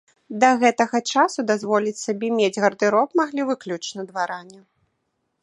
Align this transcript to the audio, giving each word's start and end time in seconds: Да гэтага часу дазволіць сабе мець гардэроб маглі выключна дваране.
Да 0.43 0.47
гэтага 0.61 1.01
часу 1.15 1.45
дазволіць 1.51 1.95
сабе 2.05 2.27
мець 2.39 2.61
гардэроб 2.65 3.09
маглі 3.21 3.41
выключна 3.53 4.01
дваране. 4.11 4.59